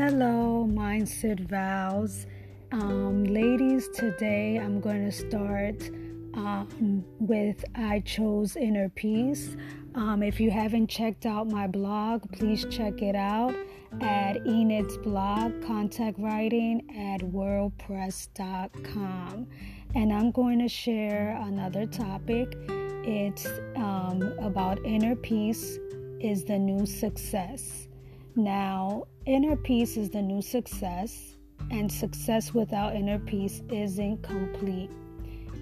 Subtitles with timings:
[0.00, 2.26] mindset vows.
[2.72, 5.90] Um, ladies, today I'm going to start
[6.34, 9.56] um, with I Chose Inner Peace.
[9.94, 13.54] Um, if you haven't checked out my blog, please check it out
[14.00, 19.46] at Enid's blog, content writing at wordpress.com.
[19.94, 22.56] And I'm going to share another topic.
[23.04, 23.46] It's
[23.76, 25.78] um, about inner peace
[26.20, 27.88] is the new success.
[28.36, 31.36] Now, inner peace is the new success,
[31.70, 34.90] and success without inner peace isn't complete.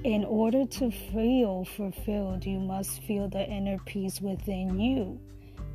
[0.04, 5.18] In order to feel fulfilled, you must feel the inner peace within you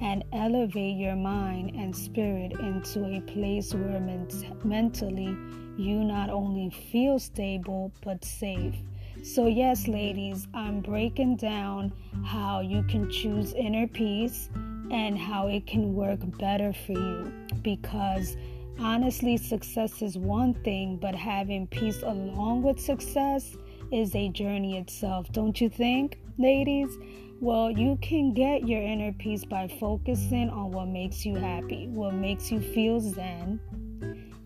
[0.02, 5.36] and elevate your mind and spirit into a place where ment- mentally
[5.78, 8.76] you not only feel stable but safe.
[9.24, 11.94] So, yes, ladies, I'm breaking down
[12.26, 14.50] how you can choose inner peace
[14.92, 18.36] and how it can work better for you because
[18.80, 23.56] honestly, success is one thing, but having peace along with success
[23.92, 26.98] is a journey itself, don't you think, ladies?
[27.40, 32.14] Well, you can get your inner peace by focusing on what makes you happy, what
[32.14, 33.60] makes you feel zen,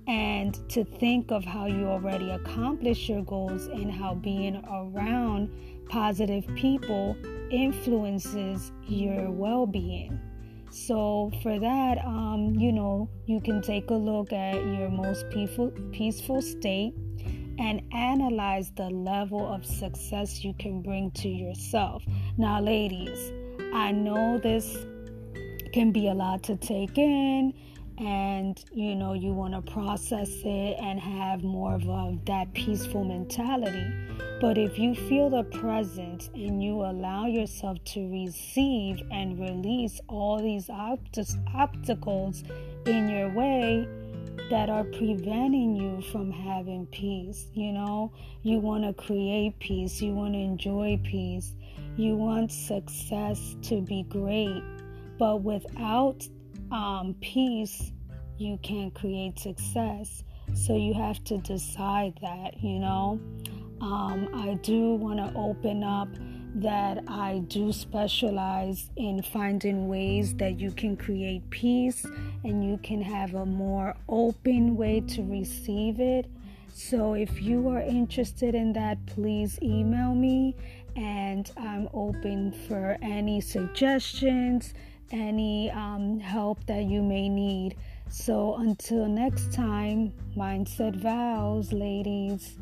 [0.08, 5.52] and to think of how you already accomplished your goals and how being around
[5.90, 7.16] positive people
[7.52, 10.20] influences your well being.
[10.70, 15.72] So, for that, um, you know, you can take a look at your most peaceful,
[15.92, 16.94] peaceful state
[17.60, 22.04] and analyze the level of success you can bring to yourself.
[22.38, 23.32] Now, ladies,
[23.74, 24.78] I know this
[25.74, 27.54] can be a lot to take in
[27.98, 33.04] and you know you want to process it and have more of a, that peaceful
[33.04, 33.86] mentality
[34.40, 40.40] but if you feel the presence and you allow yourself to receive and release all
[40.40, 42.44] these obstacles
[42.86, 43.88] in your way
[44.50, 47.48] that are preventing you from having peace.
[47.54, 48.12] You know,
[48.44, 51.54] you want to create peace, you want to enjoy peace,
[51.98, 54.64] you want success to be great.
[55.18, 56.28] But without
[56.72, 57.92] um, peace,
[58.38, 60.24] you can't create success.
[60.54, 63.20] So you have to decide that, you know.
[63.82, 66.10] Um, I do want to open up
[66.56, 72.06] that I do specialize in finding ways that you can create peace
[72.44, 76.26] and you can have a more open way to receive it.
[76.74, 80.56] So, if you are interested in that, please email me
[80.96, 84.74] and I'm open for any suggestions,
[85.12, 87.76] any um, help that you may need.
[88.10, 92.58] So, until next time, mindset vows, ladies.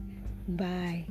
[0.47, 1.05] Bye.